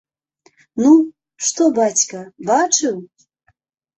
[0.83, 0.93] Ну,
[1.47, 2.17] што бацька,
[2.49, 2.95] бачыў?